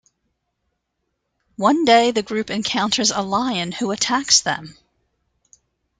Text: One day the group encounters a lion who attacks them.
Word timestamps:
One 1.57 1.85
day 1.85 2.09
the 2.09 2.23
group 2.23 2.49
encounters 2.49 3.11
a 3.11 3.21
lion 3.21 3.71
who 3.71 3.91
attacks 3.91 4.41
them. 4.41 4.75